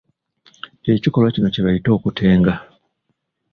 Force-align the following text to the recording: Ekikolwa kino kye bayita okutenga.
Ekikolwa 0.93 1.29
kino 1.33 1.47
kye 1.53 1.61
bayita 1.65 1.89
okutenga. 1.97 2.53